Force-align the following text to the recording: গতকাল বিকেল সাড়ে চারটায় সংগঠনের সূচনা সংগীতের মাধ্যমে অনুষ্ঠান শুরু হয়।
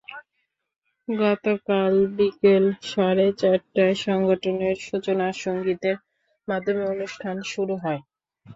গতকাল 1.07 1.93
বিকেল 2.17 2.63
সাড়ে 2.85 3.27
চারটায় 3.39 3.95
সংগঠনের 4.05 4.75
সূচনা 4.87 5.27
সংগীতের 5.43 5.97
মাধ্যমে 6.47 6.83
অনুষ্ঠান 6.93 7.35
শুরু 7.51 7.75
হয়। 7.83 8.01